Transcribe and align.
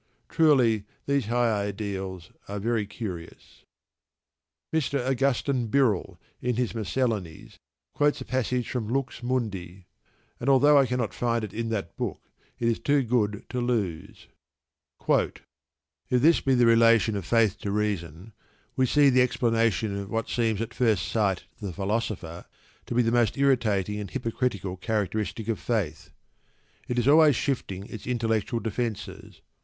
Truly, 0.29 0.85
these 1.05 1.27
high 1.27 1.63
ideals 1.67 2.31
are 2.47 2.57
very 2.57 2.87
curious. 2.87 3.65
Mr. 4.73 4.99
Augustine 5.07 5.67
Birrell, 5.67 6.19
in 6.41 6.55
his 6.55 6.73
Miscellanies, 6.73 7.59
quotes 7.93 8.19
a 8.19 8.25
passage 8.25 8.67
from 8.67 8.87
"Lux 8.87 9.21
Mundi"; 9.21 9.85
and 10.39 10.49
although 10.49 10.75
I 10.75 10.87
cannot 10.87 11.13
find 11.13 11.43
it 11.43 11.53
in 11.53 11.69
that 11.69 11.95
book, 11.97 12.31
it 12.57 12.67
is 12.67 12.79
too 12.79 13.03
good 13.03 13.45
to 13.49 13.61
lose: 13.61 14.25
If 15.07 15.29
this 16.09 16.41
be 16.41 16.55
the 16.55 16.65
relation 16.65 17.15
of 17.15 17.23
faith 17.23 17.59
to 17.59 17.69
reason, 17.69 18.33
we 18.75 18.87
see 18.87 19.11
the 19.11 19.21
explanation 19.21 19.95
of 19.95 20.09
what 20.09 20.29
seems 20.29 20.61
at 20.61 20.73
first 20.73 21.09
sight 21.09 21.43
to 21.59 21.65
the 21.67 21.73
philosopher 21.73 22.45
to 22.87 22.95
be 22.95 23.03
the 23.03 23.11
most 23.11 23.37
irritating 23.37 23.99
and 23.99 24.09
hypocritical 24.09 24.77
characteristic 24.77 25.47
of 25.47 25.59
faith. 25.59 26.09
It 26.87 26.97
is 26.97 27.07
always 27.07 27.35
shifting 27.35 27.85
its 27.85 28.07
intellectual 28.07 28.59
defences. 28.61 29.41